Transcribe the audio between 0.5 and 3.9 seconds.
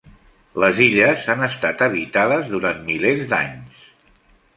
Les illes han estat habitades durant milers d'anys.